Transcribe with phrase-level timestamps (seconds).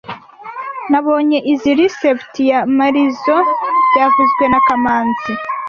[0.91, 3.41] Nabonye izoi resept ya Marizoa
[3.89, 5.31] byavuzwe na kamanzi